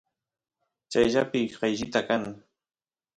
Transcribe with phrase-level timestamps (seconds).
[0.91, 2.23] chayllapi qayllita kan